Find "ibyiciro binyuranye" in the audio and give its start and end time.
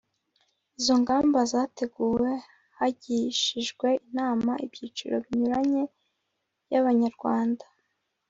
4.65-5.83